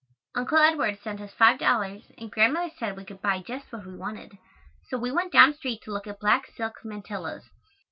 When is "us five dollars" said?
1.21-2.01